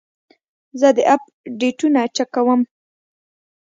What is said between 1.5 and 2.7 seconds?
ډیټونه چک کوم.